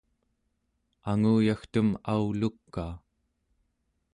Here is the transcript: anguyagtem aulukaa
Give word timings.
anguyagtem 1.11 1.89
aulukaa 2.13 2.91